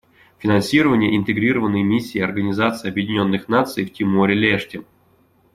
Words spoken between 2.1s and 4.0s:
Организации Объединенных Наций в